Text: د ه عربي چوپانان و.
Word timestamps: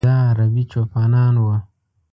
د 0.05 0.07
ه 0.11 0.11
عربي 0.29 0.63
چوپانان 0.71 1.35
و. 1.39 1.45